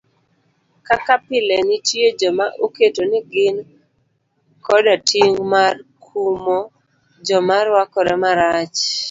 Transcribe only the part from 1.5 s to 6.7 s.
nitie joma oketo ni gin koda ting' mar kumo